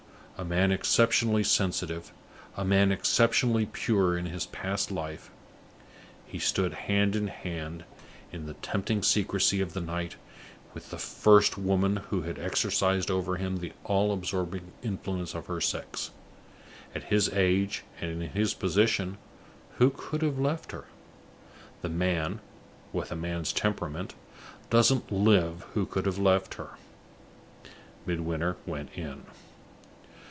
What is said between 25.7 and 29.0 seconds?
who could have left her. Midwinter went